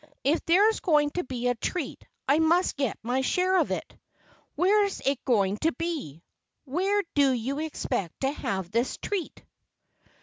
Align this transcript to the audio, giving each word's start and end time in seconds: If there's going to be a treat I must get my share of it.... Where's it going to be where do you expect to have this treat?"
If 0.23 0.43
there's 0.45 0.79
going 0.79 1.11
to 1.11 1.23
be 1.23 1.47
a 1.47 1.53
treat 1.53 2.07
I 2.27 2.39
must 2.39 2.75
get 2.75 2.97
my 3.03 3.21
share 3.21 3.59
of 3.59 3.69
it.... 3.69 3.95
Where's 4.55 4.99
it 5.01 5.23
going 5.25 5.57
to 5.57 5.73
be 5.73 6.23
where 6.65 7.03
do 7.13 7.31
you 7.31 7.59
expect 7.59 8.21
to 8.21 8.31
have 8.31 8.71
this 8.71 8.97
treat?" 8.97 9.45